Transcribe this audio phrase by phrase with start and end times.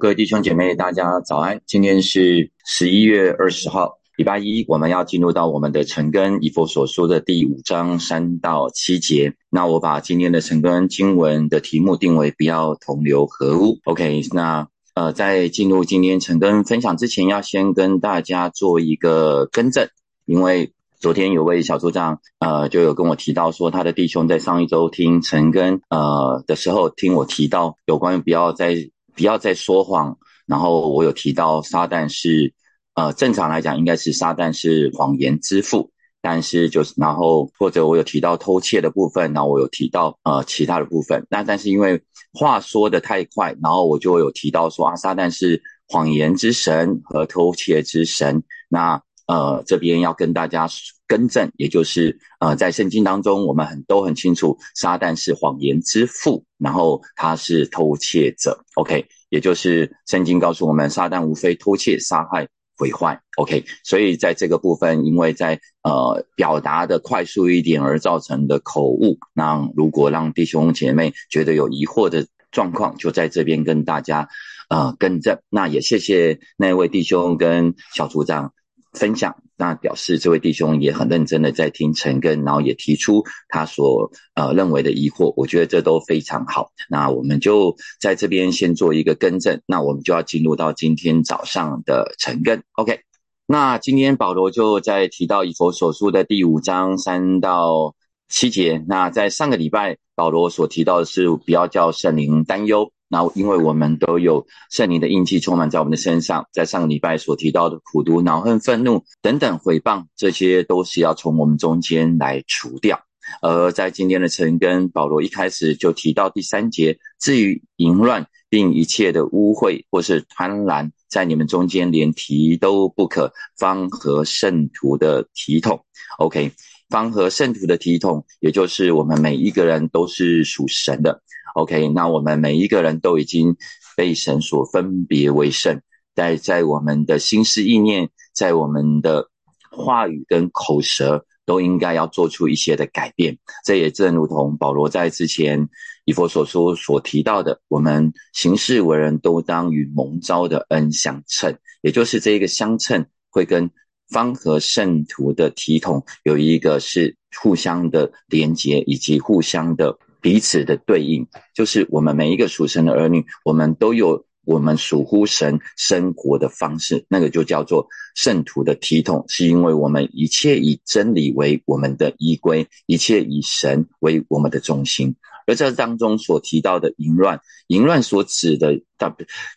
[0.00, 1.60] 各位弟兄姐妹，大家早安！
[1.66, 9.34] 今天是十一月二十号，礼拜一，我们要进入到我们的晨更以佛所说的第五章三到七节。
[9.50, 13.80] 那我把今天的晨更经文的题目定为“不要同流合污”。
[13.90, 19.88] OK，那呃，在进入今天晨更分享之前，要先跟大家做一个更正，
[20.26, 28.76] 因为昨天有位小组长呃就有跟我提到说，他的弟兄在上一周听晨更呃的时候，听我提到有关于不要在
[29.18, 30.16] 不要再说谎。
[30.46, 32.54] 然后我有提到撒旦是，
[32.94, 35.90] 呃，正常来讲应该是撒旦是谎言之父。
[36.20, 41.24] 但是就是然后或者我有提到偷窃的部分，然后我有提到呃其他的部分。
[41.30, 48.42] 那但是因为话说的太快，然后我就有提到说啊，撒旦是谎言之神和偷窃之神。
[48.68, 50.66] 那呃这边要跟大家
[51.08, 58.64] 更正，也就是呃在圣经当中，我们很都很清楚，撒旦是谎言之父，然后他是偷窃者。
[58.76, 59.06] OK。
[59.30, 62.48] 也就是圣经告诉我们，撒旦无非偷窃、杀害、
[62.78, 63.20] 毁坏。
[63.36, 74.26] OK，所以在这个部分，因为在呃表达的快速一点而造成的口误，那如果让弟兄姐妹觉得有疑惑的状况，就在这边跟大家
[74.70, 75.38] 呃更正。
[75.50, 78.54] 那也谢谢那位弟兄跟小组长。
[78.98, 86.72] 分享，那表示这位弟兄也很认真的在听陈根，然后也提出他所呃认为的疑惑，我觉得这都非常好。
[86.90, 92.62] 那我们就在这边先做一个更正，那我们就要进入到今天早上的陈根。
[92.72, 93.00] OK，
[93.46, 97.94] 那今天保罗就在提到以佛所书的第五章三到
[98.28, 98.84] 七节。
[98.88, 102.92] 那在上个礼拜，保罗所提到的是不要叫圣灵担忧。
[103.08, 113.00] 那因为我们都有圣灵的印记充满在我们的身上，在上个礼拜所提到的苦毒、恼恨、愤怒等等毁谤，这些都是要从我们中间来除掉。
[113.42, 125.84] 而在今天的晨跟保罗一开始就提到第三节，至于淫乱并一切的污秽或是贪婪，在你们中间连提都不可，方合圣徒的体统。
[126.18, 126.52] OK，
[126.88, 131.22] 方和圣徒的体统，也就是我们每一个人都是属神的。
[131.54, 133.56] OK，那我们每一个人都已经
[133.96, 135.80] 被神所分别为圣，
[136.14, 139.28] 在在我们的心思意念，在我们的
[139.70, 143.36] 话语跟口舌，都应该要做出一些的改变。
[143.64, 145.68] 这也正如同保罗在之前
[146.04, 153.68] 以佛所说所提到的，我们行事为人都当与蒙召的恩相称，也就是这一个相称会跟
[154.08, 159.98] 方和圣徒的体统有一个是互相的连结，以及互相的。
[160.20, 161.24] 彼此的对应，
[161.54, 167.86] 就是我们每一个属神的儿女，我们都有我们属乎神生活的方式，那个就叫做
[168.16, 175.14] 圣徒的体统，是因为我们一切以真理为我们的依归，一切以神为我们的中心。
[175.48, 178.78] 而这当中所提到的淫乱，淫乱所指的，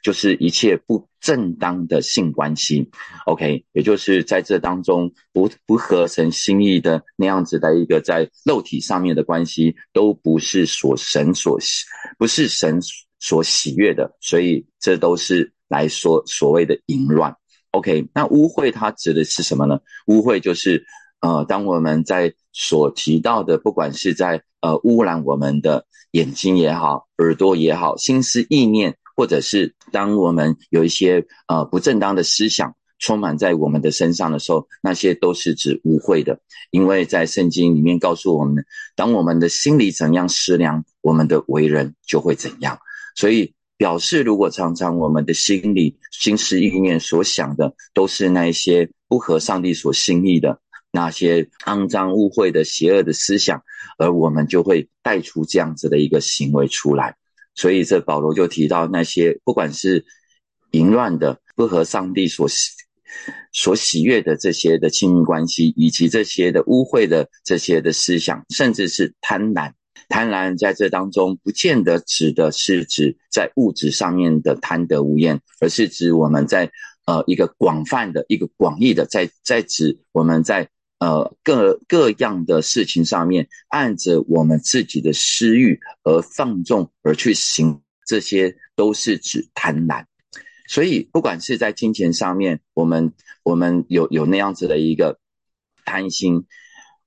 [0.02, 2.90] 就是一切不正当的性关系。
[3.26, 11.84] OK，也就是在这当中不不合神心意的那样子的一个在肉体上面的关系，都不是所神所喜，
[12.18, 12.80] 不是神
[13.20, 14.16] 所喜悦的。
[14.22, 17.36] 所以这都是来说所谓的淫乱。
[17.72, 19.78] OK，那污秽它指的是什么呢？
[20.08, 20.86] 污秽就是。
[21.22, 36.40] 呃，当我们在所提到的，不管是在呃污染我们的眼睛也好，耳朵也好，心思意念，或者是当我们有一些呃不正当的思想充满在我们的身上的时候，那些都是指污秽的。
[36.72, 38.66] 因为在圣经里面告诉我们，
[38.96, 42.80] 当我们的心里怎样思量，我们的为人就会怎样。
[43.16, 50.60] 所以表示，如果常常我们的心里心思意念所想的都是那一些不合上帝所心意的。
[50.94, 53.64] 那些肮脏污秽的邪恶的思想，
[53.98, 57.16] 而我们就会带出这样子的一个行为出来。
[57.56, 60.06] 所以这保罗就提到那些不管是
[60.72, 62.72] 淫乱的、不合上帝所喜
[63.54, 69.72] 所喜悦的这些的亲密关系，以及这些的污秽的这些的思想，甚至是贪婪。
[70.10, 76.70] 贪婪在这当中不见得指的是指在物质上面的贪得无厌，而是指我们在
[77.06, 80.68] 呃一个广泛的一个广义的，在在指我们在。
[81.02, 90.06] 呃，各各样的事情上面，按着我们自己的私欲而放纵而去行，这些都是指贪婪。
[90.68, 93.12] 所以，不管是在金钱上面，我们
[93.42, 95.20] 我们有有那样子的一个
[95.86, 96.46] 贪心，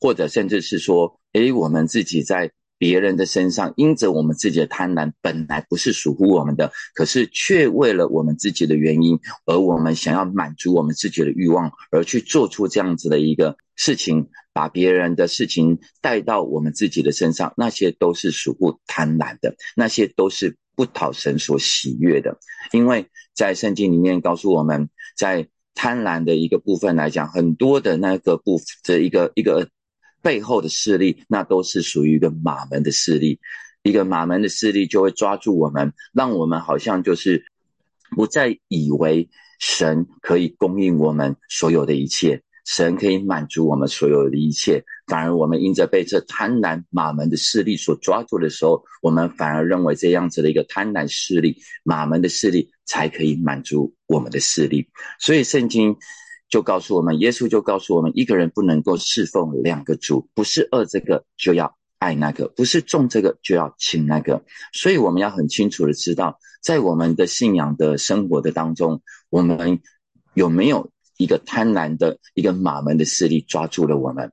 [0.00, 2.50] 或者甚至是说，诶，我们自己在。
[2.84, 22.36] 别人的身上，因着我们自己的贪婪，本来不是属乎我们的，可是却为了我们自己的原因，而我们想要满足我们自己的欲望，而去做出这样子的一个事情，把别人的事情带到我们自己的身上，那些都是属乎贪婪的，那些都是不讨神所喜悦的。
[22.72, 29.70] 因为在圣经里面告诉我们，在贪婪的一个部分来讲，很多的那个部分的一个一个
[30.24, 33.38] 背后的势力，那都是属于一个马门的势力。
[33.82, 37.44] 一个马门的势力就会抓住我们，让我们好像就是
[38.16, 39.28] 不再以为
[39.60, 44.82] 神可以供应我们所有的一切，神可以满足我们所有的一切。
[45.06, 54.88] 反而我们因着被这贪婪马门的势力所抓住的时候，我们反而认为这样子的一个贪婪势力、马门的势力才可以满足我们的势力。
[55.20, 55.94] 所以圣经
[56.54, 61.76] 就告诉我们，耶稣就告诉我们，一个人不能够侍奉两个主，不是二这个就要。
[62.04, 69.80] 爱那个不是重这个就要轻那个，所以我们要很清楚的知道，在我们的信仰的生活的当中，我们
[70.34, 74.30] 有没有一个贪婪的一个马门的势力抓住了我们？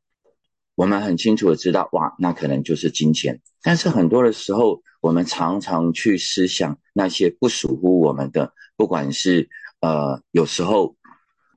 [0.75, 3.39] 我们很清楚的知道，哇，那可能就是金钱。
[3.63, 9.47] 但是很多的时候，我们常常去思想那些不属乎我们的，不管是
[9.79, 10.93] 呃，有时候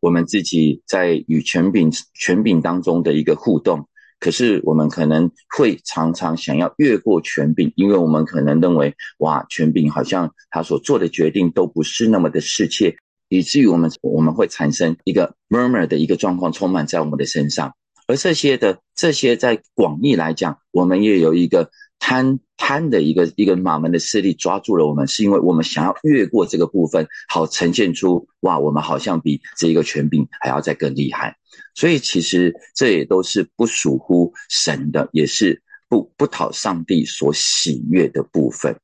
[0.05, 3.89] 我们自己在与权柄权柄当中的一个互动。
[4.21, 12.97] 可是我们可能会常常想要越过权柄，因为我们可能认为，哇，权柄好像他所做的决定都不是那么的适切，
[13.31, 17.73] 以至于我们我们会产生一个 murmur 的一个状况充满在我们的身上。
[18.07, 21.71] 而这些的这些在广义来讲，我们也有一个。
[21.99, 31.37] 贪贪的一个一个马门的势力抓住了我们，是因为我们想要越过这个部分，好呈现出哇，我们好像比这一个权柄还要再更厉害。
[31.75, 38.77] 所以其实这也都是不属乎神的，也是不不讨上帝所喜悦的部分。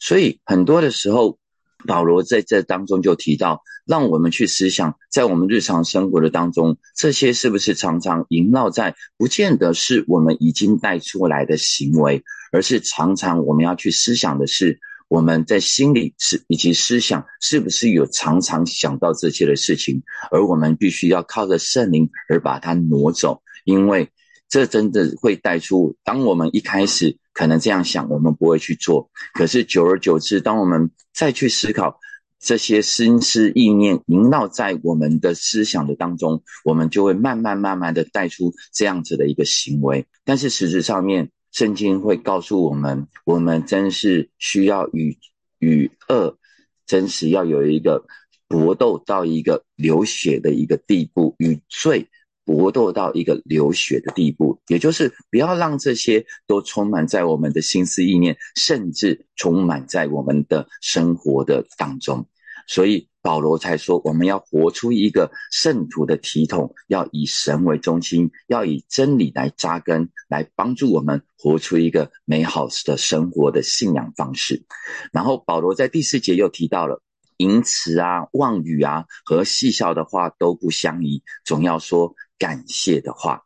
[0.00, 1.38] 所以很多的时候。
[1.86, 12.22] 保罗在这当中就提到，让我们去思想，在我们日常生活的当中，这些是不是常常萦绕在，不见得是我们已经带出来的行为，
[12.52, 14.78] 而是常常我们要去思想的是，
[15.08, 24.10] 我们在心里是以及思想是不是有常常想到这些的事情，而我们必须要靠着圣灵而把它挪走，因为
[24.48, 27.16] 这真的会带出，当我们一开始。
[27.36, 29.10] 可能这样想，我们不会去做。
[29.34, 32.00] 可是久而久之，当我们再去思考
[32.38, 40.06] 这些心思意念萦绕在我们的思想的当中，我们就会慢慢慢慢的带出这样子的一个行为。
[40.24, 45.16] 但是实质上面，圣经会告诉我们，我们真是需要与
[45.58, 46.38] 与恶
[46.86, 48.04] 真实要有一个
[48.46, 52.08] 搏斗到一个流血的一个地步，与罪。
[52.46, 62.24] 搏斗到一个流血的地步，也就是不要让这些都充满在我们的心思意念，甚至充满在我们的生活的当中。
[62.68, 74.64] 所以保罗才说，我们要活出一个圣徒的体统，要以神为中心，要以真理来扎根，来帮助我们活出一个美好的生活的信仰方式。
[75.12, 77.02] 然后保罗在第四节又提到了。
[77.38, 83.42] 淫词啊、妄语啊和戏笑的话都不相宜，总要说感谢的话。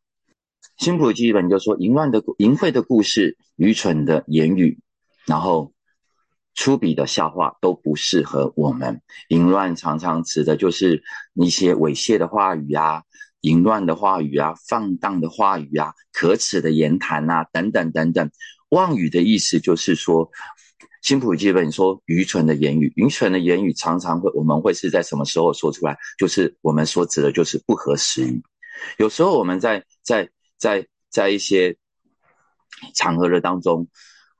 [0.79, 4.81] 新普基本就说淫乱的淫秽的故事、愚蠢的言语，
[5.27, 5.73] 然后
[6.55, 9.03] 粗鄙的笑话都不适合我们。
[9.29, 11.03] 淫乱常常指的就是
[11.35, 13.03] 一些猥亵的话语啊、
[13.43, 18.31] 淫乱的话语啊、放荡的话语啊、可耻的言谈啊等等等等。
[18.71, 20.31] 妄语的意思就是说。
[21.03, 25.97] 新普基本说，愚蠢的言语，愚蠢的言语常常会，我们会是在什么时候说出来？
[26.19, 28.43] 就是我们所指的，就是不合时宜。
[28.99, 31.77] 有时候我们在在在在一些
[32.95, 33.89] 场合的当中，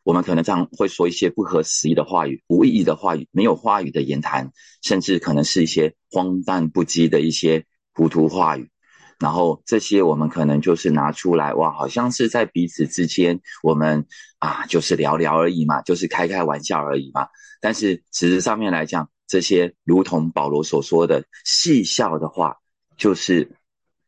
[0.03, 4.51] 我们可能常会说一些不合时宜的话语、无意义的话语、没有话语的言谈，
[4.83, 8.71] 甚至可能是一些荒诞不羁的一些糊涂话语。
[9.19, 14.07] 然后这些我们可能就是拿出来哇，好像是在彼此之间，我们
[14.39, 17.29] 啊就是聊聊而已嘛，就是开开玩笑而已嘛。
[17.61, 22.57] 但是实质上面来讲，这些如同保罗所说的戏笑的话，
[22.97, 23.53] 就是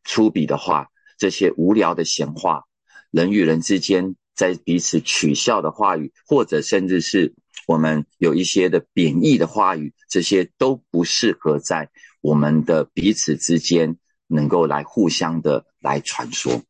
[0.05, 2.65] 粗鄙的话，这些无聊的闲话，
[3.11, 7.35] 人与人之间在彼此取笑的话语，或者甚至是
[7.67, 11.91] 我们有一些的贬义的话语，这些都不适合在
[12.21, 13.97] 我们的彼此之间。
[14.35, 16.63] 能够来互相的来传说，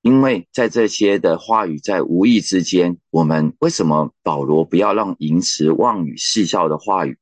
[0.00, 7.18] 因为在这些的话语在无意之间，我们为什么保罗不要让淫词妄语戏笑的话语，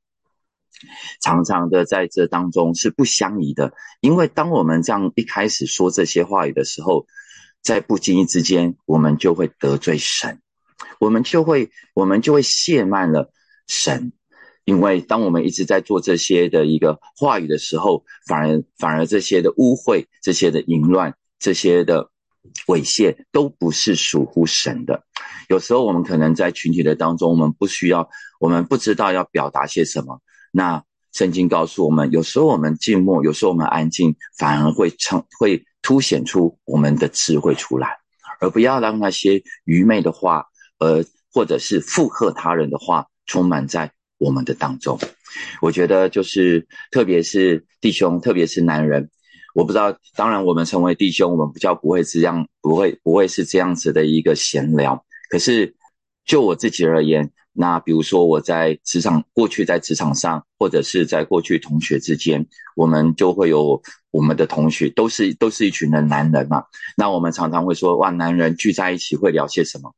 [1.20, 3.72] 常常的在这当中是不相宜的？
[4.00, 7.06] 因为当我们这样一开始说这些话语的时候，
[7.62, 10.40] 在不经意之间，我们就会得罪神，
[11.00, 13.30] 我们就会我们就会亵慢了
[13.66, 14.12] 神。
[14.64, 22.10] 因为当我们一直在做这些的一个话语的时候，反而反而这些的污秽、这些的淫乱、这些的
[22.66, 25.04] 猥亵，都不是属乎神的。
[25.48, 30.20] 有时候我们可能在群体的当中，我们不需要，我们不知道要表达些什么。
[30.52, 37.96] 那圣经告诉我们，有时候我们静默，有时候我们安静，反而会成会凸显出我们的智慧出来，
[38.40, 40.44] 而不要让那些愚昧的话，
[40.78, 44.98] 呃，或者是附和他人的话，充满在我们的当中。
[45.60, 49.10] 我觉得就是，特别是弟兄，特别是男人，
[49.54, 49.96] 我不知道。
[50.14, 55.04] 当然，我们成为弟兄，我们比较不会这样，不会不会是这样子的一个闲聊。
[55.30, 55.74] 可是，
[56.24, 62.46] 就我自己而言，那比如说我在职场，过去在职场上，或者是在过去同学之间，
[62.76, 66.62] 我们就会有我们的同学，都是都是一群的男人嘛。
[66.96, 69.92] 那我们常常会说，哇，男人聚在一起会聊些什么？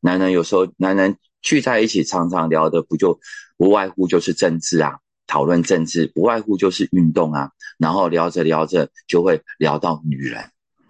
[0.00, 3.20] 男人有时候，男人聚在一起常常聊的不就
[3.58, 10.42] 不外乎就是政治啊，讨论政治，不外乎就是运动啊，然后聊着聊着就会聊到女人。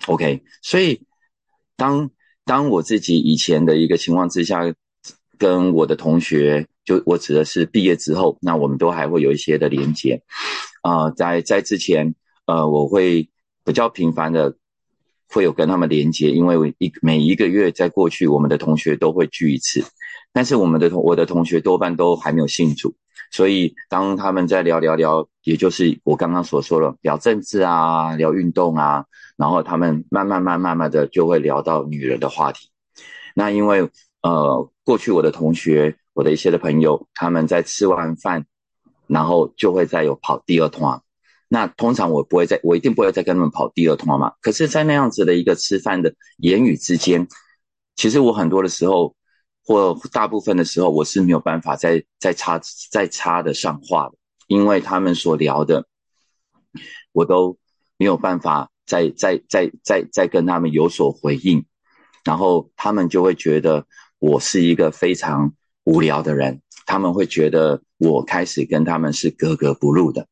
[0.07, 1.03] OK，所以
[1.77, 2.09] 当
[2.45, 4.73] 当我自己以前的一个情况之下。
[5.39, 10.23] 跟我的同学，就我指的是毕业之后，那我们都还会有一些的连接，
[10.83, 12.15] 啊，在在之前，
[12.47, 13.29] 呃，我会
[13.65, 14.57] 比较频繁的
[15.29, 19.85] 会有跟他们连接，因为一每一个月在过去，我们的同学都会聚一次，
[20.33, 22.95] 但是我们的同我的同学多半都还没有信主，
[23.31, 29.05] 所以当他们在聊聊聊，也就是我刚刚所说的聊政治啊，聊运动啊，
[29.37, 32.69] 然后他们慢慢慢慢慢的就会聊到女人的话题，
[33.35, 33.91] 那因为。
[34.27, 38.45] 呃，过去我的同学，我的一些的朋友，他们在吃完饭，
[39.07, 41.01] 然后就会再有跑第二通。
[41.47, 44.33] 那通常我不会再，我一定不会再跟他们跑第二通嘛。
[44.41, 47.29] 可是，在那样子的一个吃饭的言语之间，
[47.95, 49.15] 其实我很多的时候，
[49.65, 54.17] 或大部分的时候，我是没有办法再再插再插的上话的，
[54.49, 55.87] 因为他们所聊的，
[57.13, 57.57] 我都
[57.97, 61.65] 没有办法再再再再再跟他们有所回应，
[62.25, 63.87] 然后他们就会觉得。
[64.19, 65.53] 我是一个非常
[65.85, 70.27] 无聊的人，他们会觉得我开始跟他们是格格不入的。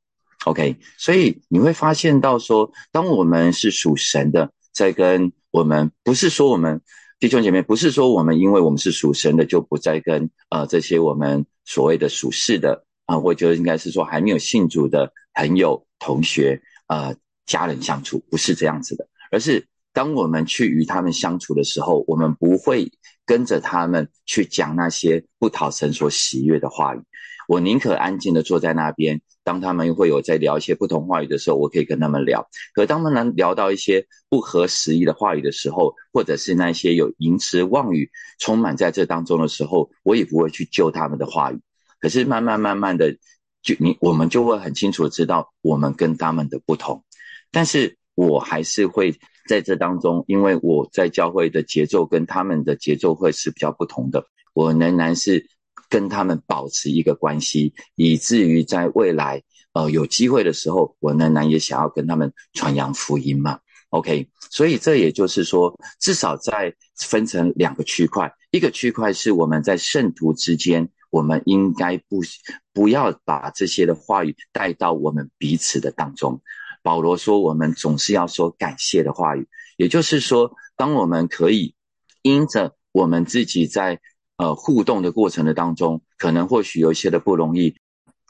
[0.44, 6.80] OK，所以你会发现到说，当我们是属神的，在跟我们不是说我们
[7.18, 17.14] 弟兄姐妹，不是说我们因为我们是属神的就不再跟呃这些我们所谓的属世的啊，我觉得应该是说还没有信主的朋友、同学、呃
[17.46, 22.92] 家人相处，不是这样子的，而是当我们去与他们相处的时候，我们不会。
[23.26, 27.00] 跟着他们去讲那些不讨神所喜悦的话语，
[27.48, 29.18] 我宁可安静的坐在那边。
[29.42, 32.46] 当他们会有在聊一些不同话语的时候，我可以跟他们聊。
[32.74, 41.58] 可当他们聊到一些不合时宜的话语的时候，或者是那些有淫词妄语充满在这当中的时候，我也不会去救他们的话语。
[42.00, 43.16] 可是慢慢慢慢的，
[43.62, 47.02] 就你我们就会很清楚知道我们跟他们的不同，
[47.50, 49.18] 但是我还是会。
[49.48, 54.24] 在这当中，因为我在教会的节奏跟他们的节奏会是比较不同的，
[54.54, 55.46] 我仍然是
[55.88, 59.42] 跟他们保持一个关系，以至于在未来，
[59.74, 63.58] 呃，有机会的时候，我仍然也想要跟他们传扬福音嘛。
[63.90, 72.20] OK，所以这也就是说，至少在分成两个区块，一个区块是我们在圣徒之间，我们应该不
[72.72, 76.40] 不要把这些的话语带到我们彼此的当中。
[76.84, 79.48] 保罗说：“我们总是要说感谢的话语，
[79.78, 81.74] 也就是说，当我们可以
[82.20, 83.98] 因着我们自己在
[84.36, 87.74] 呃互动的过程的当中，可能或许有一些的不容易，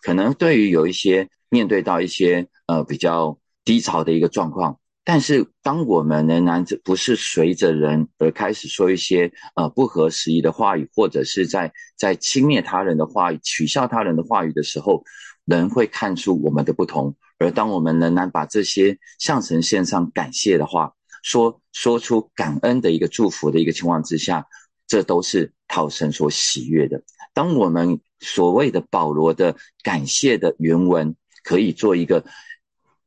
[0.02, 15.02] 可能对于有一些面对到一些呃比较低潮的一个状况，但是当我们仍然这不是随着人而开始说一些呃不合时宜的话语，或者是在在轻蔑他人的话语、取笑他人的话语的时候，
[15.44, 24.46] 人会看出我们的不同。”而当我们仍然把这些向神献上感谢的话，说说出感恩的一个祝福的一个情况之下，
[24.86, 27.02] 这都是讨神所喜悦的。
[27.32, 32.24] 当我们所谓的保罗的感谢的原文，可以做一个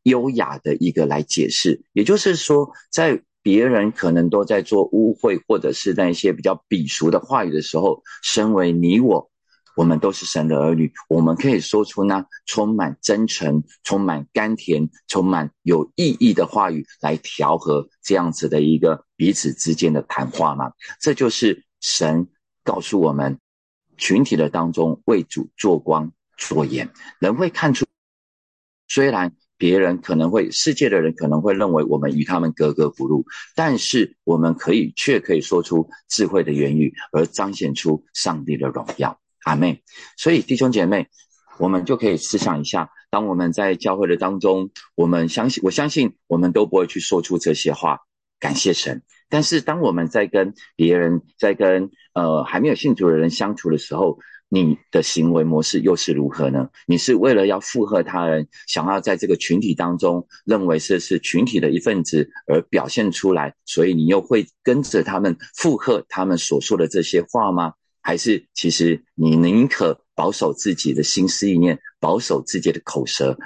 [0.03, 9.29] 优雅的一个来解释，也就是说，在别人可能都在做污秽或者是那些比较鄙俗的话语的时候，身为你我。
[9.77, 20.72] 我们都是神的儿女，我们可以说出那充满真诚、充满甘甜、充满有意义的话语来调和这样子的一个彼此之间的谈话吗？
[21.00, 22.27] 这就是神
[22.63, 23.39] 告诉我们，
[23.98, 27.86] 群体的当中为主做光做盐，人会看出，
[28.88, 39.19] 虽然别人可能会世界的人可能会认为我们与他们格格不入，但是我们可以却可以说出智慧的言语，而彰显出上帝的荣耀。
[39.47, 39.81] 阿妹，
[40.17, 41.07] 所以弟兄姐妹，
[41.57, 47.99] 我们就可以思想一下：当我们在教会的当中，我们相信，我相信我们都不会去说出这些话。
[48.41, 49.01] 感谢神。
[49.29, 56.67] 但是当我们在跟别人在跟呃还没有信主的人相处的时候，你的行为模式又是如何呢？
[56.85, 67.71] 你是为了要附和他人，想要在这个群体当中认为这是群体的一份子而表现出来，所以你又会跟着他们附和他们所说的这些话吗？
[68.07, 73.37] 还是其实你宁可保守自己的心思意念，保守自己的口舌，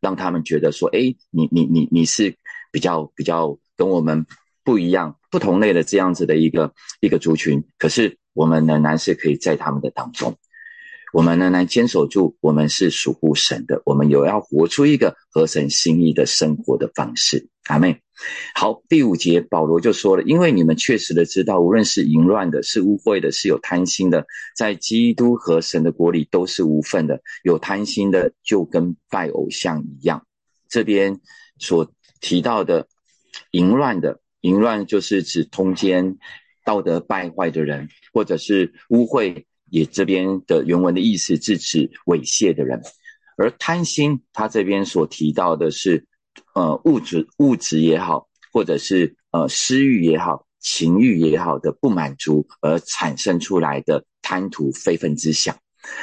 [0.00, 2.34] 让他们觉得说：哎，你你你你是
[2.72, 4.24] 比较比较跟我们
[4.64, 8.16] 不一样、不同类的这样子的一个一个族群，可是。
[8.34, 10.36] 我们仍然是可以在他们的当中，
[11.12, 17.48] 我们仍然坚守住，我们是属乎神的，我们有要活出一个合神心意的生活的方式。
[17.68, 18.00] 阿妹，
[18.54, 27.20] 好，第五节保罗就说了，因为你们确实的知道，无论是淫乱的，是污秽的，是有贪心的，在基督和神的国里都是无份的。
[27.44, 30.26] 有贪心的，就跟拜偶像一样。
[30.68, 31.20] 这边
[31.58, 32.88] 所提到的
[33.52, 36.18] 淫乱的，淫乱就是指通奸。
[36.64, 42.78] 道德败坏的人，或者是污秽，也这边的原文的意思是指猥亵的人，
[43.38, 46.04] 而贪心，他这边所提到的是，
[46.54, 55.56] 呃，物质物质也好，或者是呃私欲也好，情欲也好的不满足而产生出来的贪图非分之想，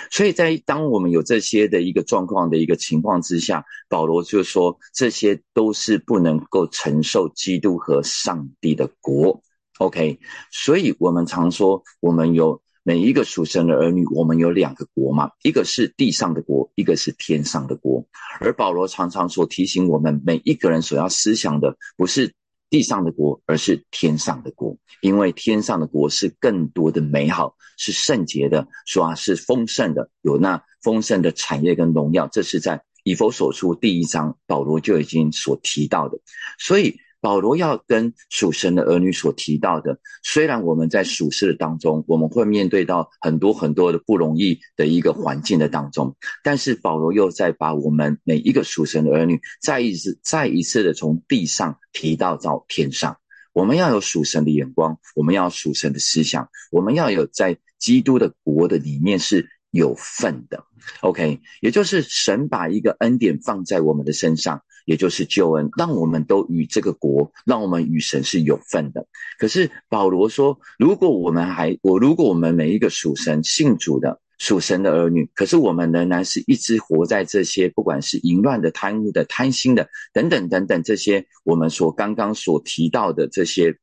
[0.09, 9.41] 所以在当我们有这些的一个状况的一个情况之下，保罗就说这些都是不能够承受基督和上帝的国。
[9.79, 10.19] OK，
[10.51, 18.05] 所以我们常说，我们有每一个属神的儿女，我们有两个国嘛，一个是地上的国，一个是天上的国。
[18.39, 22.35] 而保罗常常所提醒我们每一个人所要思想的，不是
[22.69, 32.27] 地上的国，而是天上的国，因为天上的国是更多的美好，是圣洁的，说啊是丰盛的，有那丰盛的产业跟荣耀。
[32.27, 36.19] 这是在以佛所出第一章，保罗就已经所提到的，
[36.59, 36.99] 所以。
[37.21, 53.17] 保罗要跟属神的儿女所提到的，虽然我们在属世的当中，我们会面对到很多很多的不容易的一个环境的当中，但是保罗又在把我们每一个属神的儿女再一次、再一次的从地上提到到天上。
[53.53, 59.49] 我们要有属神的眼光，我们要属神的思想，我们要有在基督的国的里面是。
[59.75, 60.63] 有份的
[61.01, 69.05] ，OK，也就是神把一个恩典放在我们的身上，也就是救恩，让我们都与这个国，让我们与神是有份的。
[69.37, 83.77] 可是保罗说，如果我们还我，如果我们每一个属神、信主的属神的儿女，可是我们仍然是一直活在这些，不管是淫乱的、贪污的、贪心的等等等等这些，我们所刚刚所提到的这些。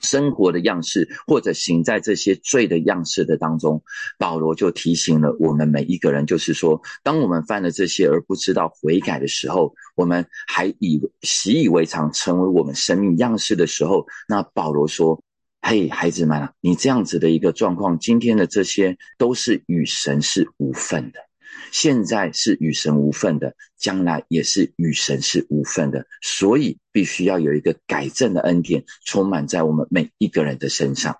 [0.00, 3.82] 生活的样式，或者行在这些罪的样式的当中，
[4.18, 15.22] 保罗就提醒了我们每一个人，就是说，当我们犯了这些而不知道悔改的时候，我们还以习以为常，成为我们生命样式的时候，那保罗说
[15.62, 21.20] ：“嘿，孩子们啊，你这样子的一个状况，今天的这些都是与神是无份的。”
[21.70, 31.16] 现在是与神无份的，将来也是与神是无份的，所以必须要有一个改正的恩典充满在我们每一个人的身上。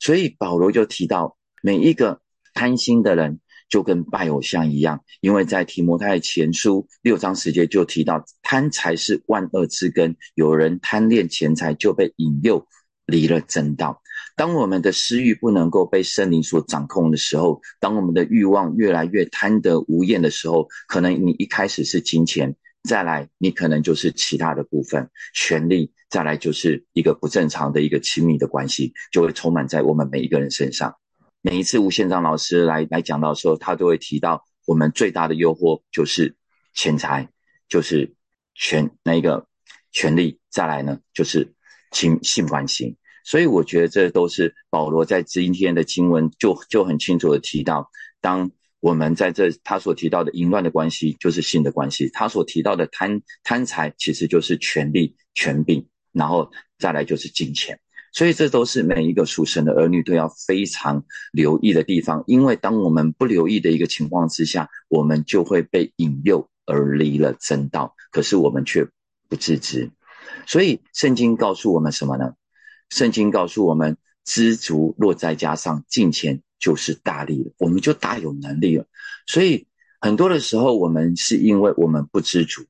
[0.00, 2.20] 所以保罗就提到，每一个
[2.54, 12.66] 贪心的人就跟拜偶像一样，因为在提摩太前书六章十节就提到，贪财是万恶之根，有人贪恋钱财就被引诱
[13.06, 14.02] 离了正道。
[14.38, 30.94] 当我们的私欲不能够被圣灵所掌控的时候，当我们的欲望越来越贪得无厌的时候，可能你一开始是金钱，再来你可能就是其他的部分，权力，再来就是一个不正常的一个亲密的关系，就会充满在我们每一个人身上。
[31.42, 36.36] 每一次吴宪章老师来来讲到的时候，他都会提到我们最大的诱惑就是
[36.74, 37.28] 钱财，
[37.68, 38.14] 就是
[38.54, 39.48] 权那个
[39.90, 41.52] 权力，再来呢就是
[41.90, 42.97] 亲性关系。
[43.24, 48.50] 所以我觉得这都是保罗在今天的经文就就很清楚的提到，当
[48.80, 57.78] 我们在这他所提到的淫乱的关系就是性的关系，他所提到的贪贪财其实就是权力权柄，然后再来就是金钱，
[58.12, 68.86] 所以这都是每一个属神的儿女都要非常留意的地方，因为当我们不留意的一个情况之下，我们就会被引诱而离了真道，可是我们却
[69.28, 69.90] 不自知，
[70.46, 72.34] 所以圣经告诉我们什么呢？
[72.90, 78.86] 圣经告诉我们，知足若再加上金钱，就是大力了，我们就大有能力了。
[79.26, 79.66] 所以
[80.00, 82.64] 很多的时候，我们是因为我们不知足，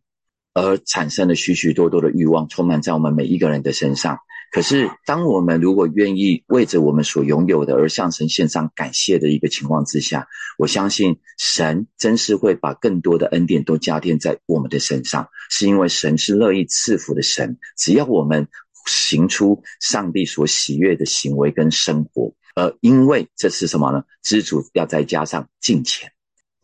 [0.55, 4.19] 而产生了许许多多的欲望，充满在我们每一个人的身上。
[4.51, 10.27] 可是，当我们如果愿意为着我们所拥有的而向神献上感谢的一个情况之下，
[10.57, 18.49] 我相信神真是会把更多的恩典都加添在我们的身上，是因为神是乐意赐福的神，只要我们。
[18.89, 22.33] 行出上帝所喜悦的行为跟生活。
[22.57, 24.03] 而，因为这是什么呢？
[24.23, 26.11] 知足要再加上敬虔。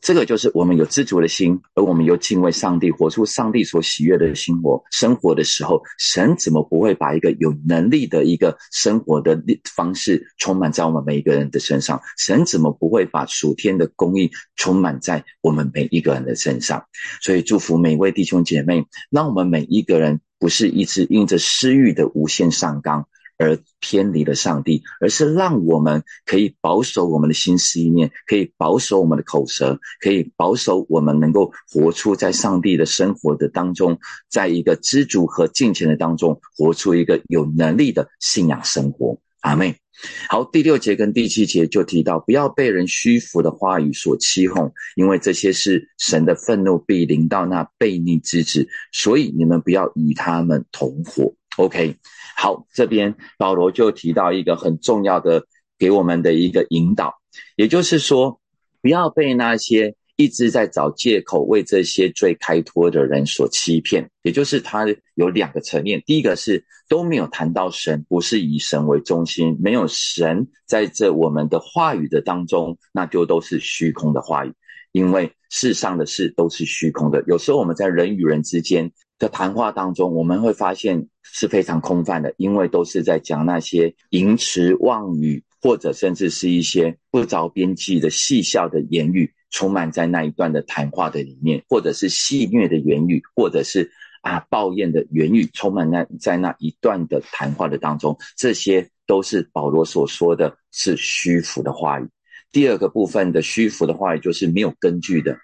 [0.00, 4.82] 这个就是我们有知足的心，而我们又敬畏上帝，活出上帝所喜悦的生活。
[4.90, 9.42] 生活的时候，神怎么不会把一个有能力的一个生活的
[9.74, 12.02] 方式充满在我们每一个人的身上？
[12.18, 16.84] 神怎么不会把属天的公义充满在我们每一个人的身上？
[17.22, 23.06] 所以，祝福每一位弟兄姐妹，让我们每一个人不是一直因着私欲的无限上纲。
[23.36, 33.98] 而偏离了上帝，而是让我们可以保守我们的心思意念，可以保守我们的口舌，可以保守我们能够活出在上帝的生活的当中，
[34.30, 39.18] 在一个知足和敬虔的当中，活出一个有能力的信仰生活。
[39.40, 39.78] 阿妹，
[40.28, 51.34] 好，第六节跟第七节就提到，不要被人虚浮的话语所欺哄，因为这些是神的愤怒必临到那悖逆之子，所以你们不要与他们同伙。
[51.56, 51.96] OK，
[52.36, 55.46] 好，这边保罗就提到一个很重要的
[55.78, 57.14] 给我们的一个引导，
[57.56, 58.40] 也就是说，
[58.82, 64.08] 不要被那些一直在找借口为这些罪开脱的人所欺骗。
[64.22, 74.52] 也就是他有两个层面，第一个是都没有谈到神，不是以神为中心，没有神在这我们的话语的当中，那就都是虚空的话语，
[74.92, 77.22] 因为世上的事都是虚空的。
[77.26, 78.92] 有时候我们在人与人之间。
[79.16, 93.88] 的谈话当中，我们会发现是非常空泛的，因为都是在讲那些淫词妄语，或者甚至是一些不着边际的戏笑的言语，充满在那一段的谈话的里面，或者是戏谑的言语，或者是
[94.20, 102.08] 啊抱怨的言语，充满那在那一段的谈话的当中，这些都是保罗所说的是虚浮的话语。
[102.50, 105.38] 第二个部分的虚浮的话语，就是没有根据的，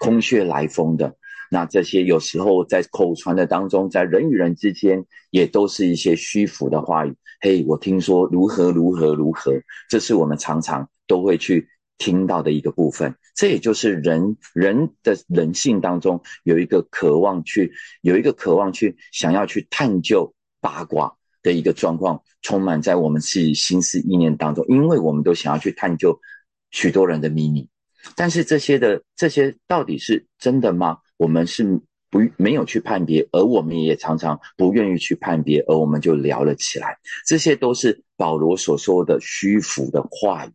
[0.00, 1.14] 空穴来风的。
[1.48, 7.14] 那这些有时候在口传的当中，在人与人之间，也都是一些虚浮的话语。
[7.40, 9.52] 嘿，我听说如何如何如何，
[9.88, 13.14] 这是我们常常都会去听到的一个部分。
[13.34, 26.18] 这也就是人人的人性当中有一个渴望去，有一个渴望去想要去探究八卦的一个状况，充满在我们自己心思意念当中，因为我们都想要去探究
[26.70, 27.68] 许多人的秘密。
[28.14, 30.98] 但是这些的这些到底是真的吗？
[31.16, 31.64] 我们是
[32.10, 36.98] 不没有去判别，而我们也常常不愿意去判别，而我们就聊了起来。
[37.26, 40.50] 这些都是保罗所说的虚浮的话语，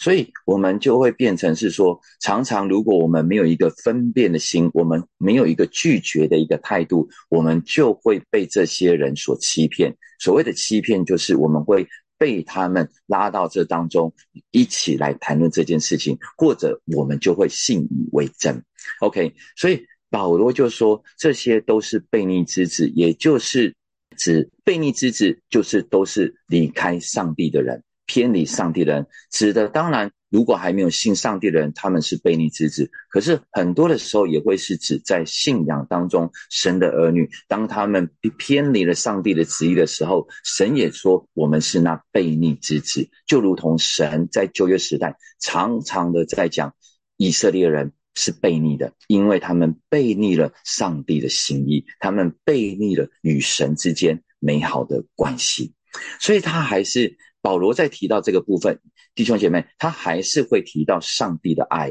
[0.00, 9.94] 所以我们就会变成是说，常常如果我们没有一个分辨的心，我们没有一个拒绝的一个态度，我们就会被这些人所欺骗。
[10.18, 11.86] 所谓的欺骗，就是我们会
[12.18, 14.12] 被他们拉到这当中
[14.50, 18.60] 一起来谈论这件事情，或者我们就会信以为真。
[19.00, 19.86] OK，所以。
[20.12, 23.72] 保罗就说：“这些都是悖逆之子，也就是
[24.16, 27.80] 指悖逆之子，就是都是离开上帝的人，
[28.10, 29.06] 偏离上帝的人。
[29.30, 32.90] 指的当然，如果还没有信上帝的人，他们是悖逆之子。
[33.08, 43.08] 可是很多的时候，也会是指在信仰当中神的儿女，当他们偏离了上帝的旨意的时候，神也说我们是那悖逆之子。
[43.28, 46.74] 就如同神在旧约时代常常的在讲
[47.16, 55.72] 以色列人。”是背逆的，因为他们背逆了上帝的心意，他们背逆了与神之间美好的关系，
[56.18, 58.80] 所以他还是保罗在提到这个部分，
[59.14, 61.90] 弟兄姐妹，他还是会提到上帝的爱，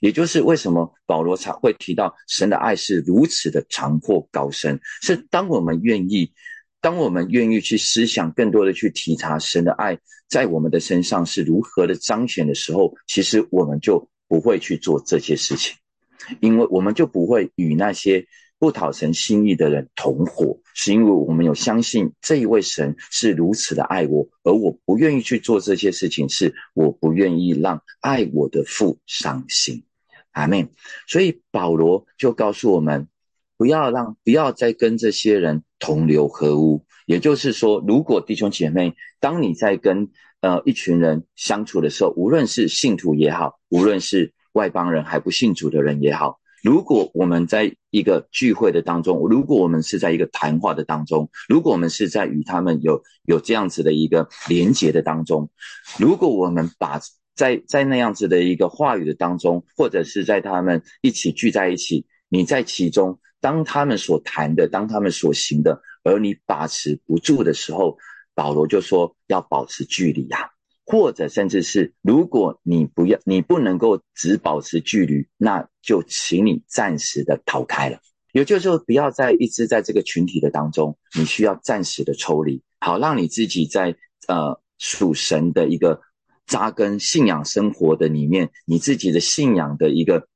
[0.00, 6.32] 也就是为什么保罗才会提到神的爱是如此的长阔高深，是当我们愿意，
[6.80, 14.08] 当我们愿意去思想更多的去体察神的爱在我们的身上是如何的彰显的时候，其实我们就。
[14.30, 15.74] 不会去做这些事情，
[16.38, 18.24] 因为我们就不会与那些
[18.60, 29.82] 不讨神心意的人同伙，是因为我们有相信这一位神是如此的爱我，而我不愿意去做这些事情，是我不愿意让爱我的父伤心。
[30.32, 30.68] 阿妹，
[31.08, 33.08] 所以保罗就告诉我们，
[33.56, 36.84] 不要让不要再跟这些人同流合污。
[37.06, 55.50] 也就是说，如果弟兄姐妹，当你在跟呃，一群人相处的时候，无论是信徒也好，无论是外邦人还不信主的人也好，如果我们在一个聚会的当中，如果我们是在一个谈话的当中，如果我们是在与他们有有这样子的一个连结的当中，
[55.98, 57.00] 如果我们把
[57.34, 67.96] 在在那样子的一个话语的当中，或者是在他们一起聚在一起，你在其中，当他们所谈的，当他们所行的，而你把持不住的时候。
[68.32, 70.50] 保罗就说要保持距离呀，
[70.90, 78.00] 或者甚至是如果你不要，你不能够只保持距离，那就请你暂时的逃开了。
[78.32, 83.94] 也就是说，不要再一直在这个群体的当中，你需要暂时的抽离，好让你自己在
[84.26, 86.00] 呃属神的一个
[86.44, 90.26] 扎根信仰生活的里面，你自己的信仰的一个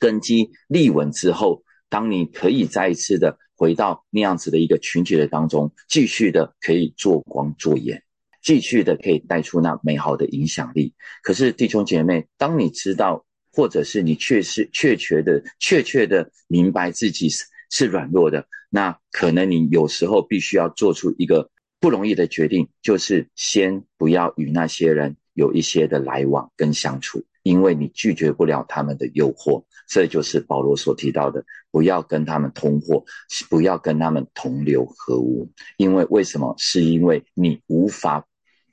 [0.00, 8.02] 根基立稳之后，当你可以再一次的回到那样子的一个群体的当中，继续的可以做光做盐，
[8.42, 10.94] 继续的可以带出那美好的影响力。
[11.22, 13.24] 可是弟兄姐妹，当你知道。
[13.52, 21.50] 或者是你确实确确的确确的明白自己是是软弱的，那可能你有时候必须要做出一个
[21.80, 29.64] 不容易的决定，就是先不要与那些人有一些的来往跟相处，因为你拒绝不了他们的诱惑。
[29.88, 33.04] 这就是保罗所提到的，不要跟他们通货，
[33.48, 35.50] 不要跟他们同流合污。
[35.76, 36.54] 因为为什么？
[36.56, 38.24] 是因为你无法。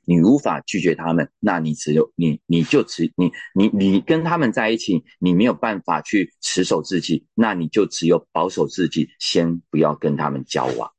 [0.07, 10.89] 你无法拒绝他们，那你只有你，你就只你你你跟他们在一起，你没有办法去持守自己，那你就只有保守自己，先不要跟他们交往。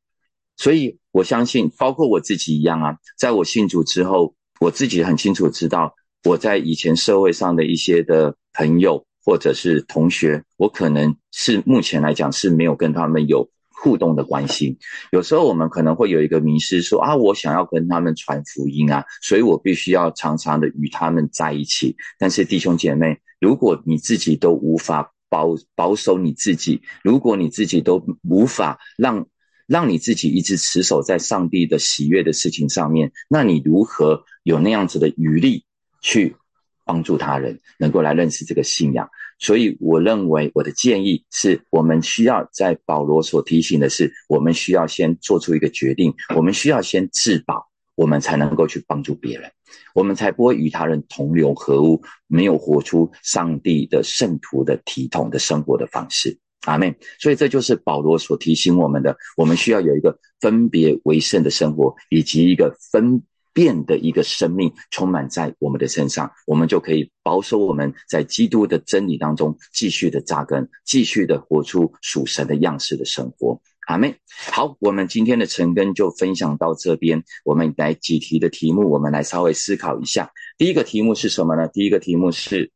[0.59, 5.95] 所以我相信，包括我自己一样啊，在我信主之后，我自己很清楚知道，
[6.25, 13.49] 我在以前社会上的一些的朋友或者是同学，我可能是目前来讲是没有跟他们有。
[13.81, 14.77] 互动的关系，
[15.13, 21.97] 有时候我们可能会有一个迷失，说啊，我想要跟他们传福音啊，所以我必须要常常的与他们在一起。
[22.19, 29.27] 但是弟兄姐妹，如果你自己都无法保保守你自己，如果你自己都无法让
[29.67, 35.65] 让你自己一直持守在上帝的喜悦的事情上面，那你如何有那样子的余力
[36.01, 36.37] 去？
[36.85, 49.51] 帮助他人，能够来认识这个信仰，所以我认为我的建议是，我们需要在保罗所提醒的是，我们需要先做出一个决定，我们需要先自保，我们才能够去帮助别人，
[49.95, 56.37] 我们才不会与他人同流合污，没有活出上帝的圣徒的体统的生活的方式。
[56.67, 63.23] 阿妹，所以这就是保罗所提醒我们的，我们需要有一个分别为圣的生活，以及一个分。
[63.59, 73.61] 变的一个生命充满在我们的身上，我们就可以保守我们在基督的真理当中继续的扎根，继续的活出属神的样式的生活。
[73.89, 74.15] 阿妹，
[74.53, 77.25] 好，我们今天的晨根就分享到这边。
[77.45, 80.31] 我们来几题的题目，我们来稍微思考一下。
[80.57, 81.67] 第一个题目是什么呢？
[81.67, 82.71] 第一个题目是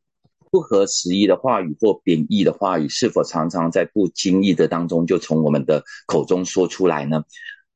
[0.51, 7.23] 不合时宜的话语或贬义的话语，是否常常在不经意的当中就从我们的口中说出来呢？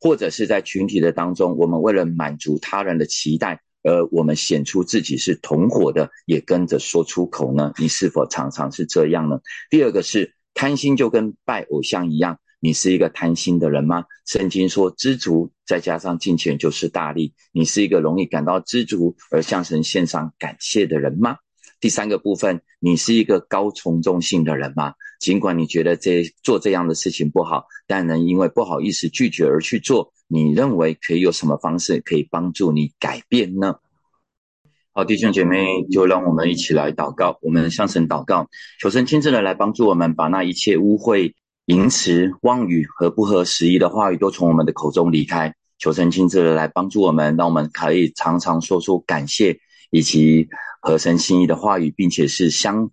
[0.06, 7.72] 或者是在群体的当中，我们为了满足他人的期待，而我们显出自己是同伙的，也跟着说出口呢？
[7.76, 9.40] 你是否常常是这样呢？
[9.68, 14.04] 第二个是贪心，就跟拜偶像一样，你是一个贪心的人吗？
[14.26, 21.38] 圣经说知足再加上金钱就是大力，你是一个容易感到知足而向神献上感谢的人吗？
[21.80, 24.94] 第三个部分，你是一个高从众性的人吗？
[25.20, 33.76] 尽管你觉得这做这样的事情不好，但能因为不好意思拒绝而去做，你认为可以有什么方式可以帮助你改变呢？
[34.92, 38.48] 好，弟兄姐妹，就让我们一起来祷告，我们向神祷告，
[38.80, 41.34] 求神亲自的来帮助我们，把那一切污秽、
[41.66, 45.54] 淫词、妄语和不合时宜的话语都从我们的口中离开。
[45.78, 49.58] 求神亲自的来帮助我们，让我们可以常常说出感谢。
[49.90, 50.48] 以及
[50.80, 52.90] 合神心意的话语，并且是相，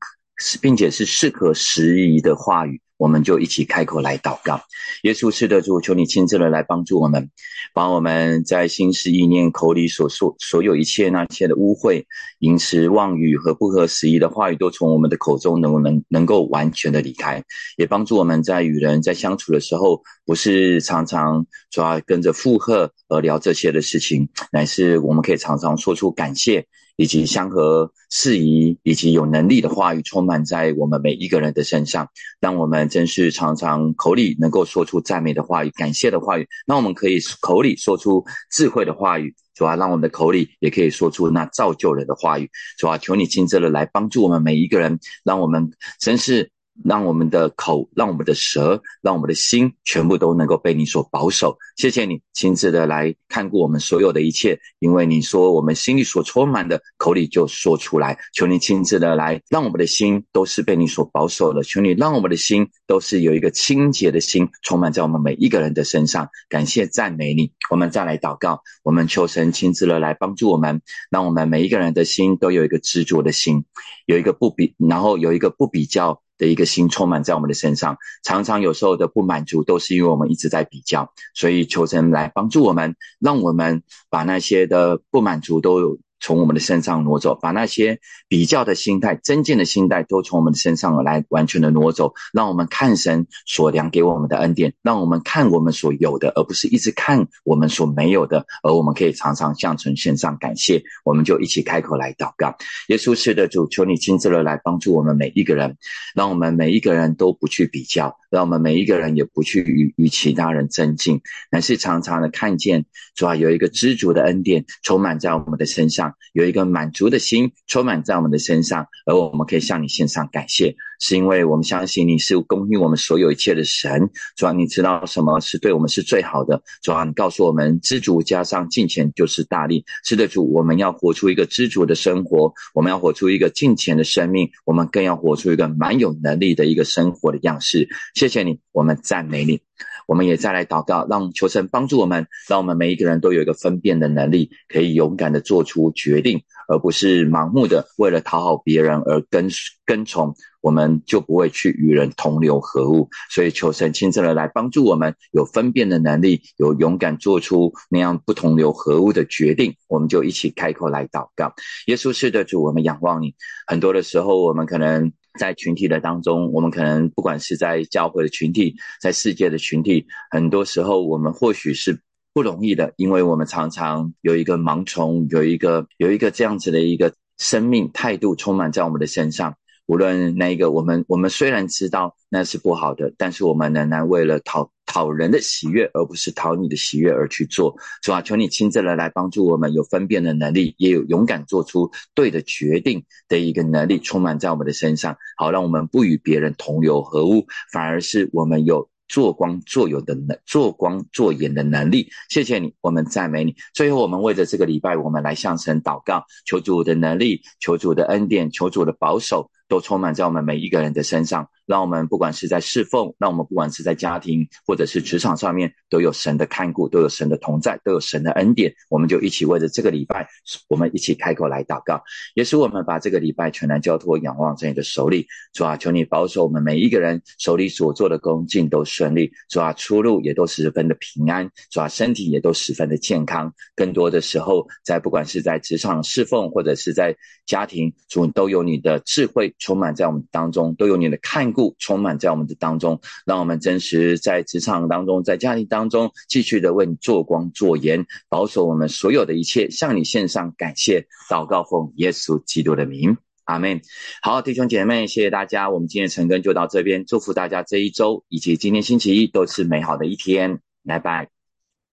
[0.62, 2.80] 并且是适可时宜的话语。
[2.98, 4.62] 我们就一起开口来祷告，
[5.02, 7.30] 耶稣是的主，求你亲自的来帮助我们，
[7.74, 12.06] 把我们在心思意念口里所说所有一切那些的污秽、
[12.40, 17.44] 淫词、妄语和不合时宜的话语，都从我们的口中能能能够完全的离开，
[17.76, 26.66] 也帮助我们在与人在相处的时候，不是常常抓跟着附和而聊这些的事情，乃是我们可以常常说出感谢。
[26.96, 32.08] 以及相合适宜，以及有能力的话语，充满在我们每一个人的身上。
[32.40, 36.48] 让我们真是常常口里能够说出赞美的话语、感谢的话语。
[36.66, 42.50] 那我们可以口里说出智慧的话语，主要让我们的口里也可以说出那造就人的话语。
[42.78, 46.50] 主要求你亲自的来帮助我们每一个人，让我们真是。
[46.84, 51.58] 让我们的口，让我们的舌，让我们的心，全部都能够被你所保守。
[51.76, 58.18] 谢谢你亲自的来看顾我们所有的一切，因为你说我们心里所充满的，口里就说出来。
[58.34, 61.62] 求你亲自的来，让我们的心都是被你所保守的。
[61.64, 66.28] 求你让我们的心都是有一个清洁的心，充满在我们每一个人的身上。
[66.50, 70.82] 感谢赞美你，我们再来祷告，我们求神亲自的来帮助我们，
[71.12, 73.64] 让我们每一个人的心都有一个执着的心，
[74.08, 76.22] 有一个不比，然后有一个不比较。
[76.44, 100.82] 的一个心充满在我们的身上，常常有时候的不满足都是因为我们一直在比较，所以求神来帮助我们，让我们把那些的不满足都有从我们的身上挪走，把那些比较的心态、增进的心态都从我们的身上来完全的挪走，让我们看神所量给我们的恩典，让我们看我们所有的，而不是一直看我们所没有的，而我们可以常常向神献上感谢。
[101.04, 102.56] 我们就一起开口来祷告，
[102.88, 105.76] 耶稣是的主，求你亲自的来帮助我们每一个人，
[106.16, 111.20] 让我们每一个人都不去比较，让我们每一个人也不去与与其他人增进，
[111.52, 116.13] 乃是常常的看见主啊有一个知足的恩典充满在我们的身上。
[116.34, 124.10] 有一个满足的心充满在我们的身上，而我们可以向你献上感谢，是因为我们相信你是供应我们所有一切的神。
[124.36, 126.62] 主要你知道什么是对我们是最好的？
[126.82, 129.84] 主要你告诉我们，知足加上金钱就是大力。
[130.04, 137.88] 是的，主，我们要活出一个知足的生活，我们要活出一个金钱的生命，我们更要活出一个蛮有能力的一个生活的样式。
[138.16, 139.60] 谢谢你，我们赞美你。
[140.08, 149.50] 我们也再来祷告，让求神帮助我们，让我们每一个人都有一个分辨的能力，可以勇敢的做出决定，而不是盲目的为了讨好别人而跟
[149.86, 153.10] 跟从，我们就不会去与人同流合污。
[153.30, 159.76] 所以求神亲自的来帮助我们，有分辨的能力，有勇敢做出那样不同流合污的决定。
[159.88, 161.54] 我们就一起开口来祷告，
[161.88, 163.36] 耶稣是的主，我们仰望你。
[163.68, 165.12] 很多的时候，我们可能。
[165.40, 172.00] 在群体的当中，我们可能不管是在教会的群体，在世界的群体，很多时候我们或许是
[172.34, 179.56] 不容易的，因为我们常常有一个盲从，有一个有一个这样子的一个生命态度充满在我们的身上。
[179.86, 187.76] 无论那一个，我们我们虽然知道那是不好的，但是我们仍然为了讨讨人的喜悦，而不是讨你的喜悦而去做。
[188.02, 198.90] 主啊，求你亲自的来帮助我们，有分辨的能力，也有勇敢做出对的决定的一个能力，充满在我们的身上，好让我们不与别人同流合污，反而是我们有。
[199.10, 203.54] 做光做有的能，做光做眼的能力，谢谢你，我们赞美你。
[203.74, 209.52] 最后，我们为着这个礼拜，我们来向神祷告，求主的能力，求主的恩典，求主的保守。
[209.68, 218.74] 都充满在我们每一个人的身上，让我们不管是在侍奉，让我们不管是在家庭或者是职场上面，都有神的看顾，都有神的同在，都有神的恩典。
[218.90, 220.28] 我们就一起为着这个礼拜，
[220.68, 222.04] 我们一起开口来祷告，
[222.36, 225.26] 也使我们把这个礼拜全然交托、仰望在你的手里。
[225.54, 229.32] 主啊，求你保守我们每一个人手里所做的工尽都顺利。
[229.50, 231.50] 主啊，出路也都十分的平安。
[231.72, 233.54] 主啊，身体也都十分的健康。
[233.76, 239.53] 更多的时候，在不管是在职场侍奉，或者是在家庭，主都有你的智慧。
[239.60, 253.82] 充满在我们当中，都有你的看顾充满在我们的当中，让我们真实在职场当中，在家庭当中，继续的为你做光做盐，保守我们所有的一切，向你献上感谢，祷告奉耶稣基督的名，阿门。
[254.22, 261.43] 好，弟兄姐妹，谢谢大家，我们今天晨更就到这边，祝福大家这一周以及今天星期一都是美好的一天，拜拜。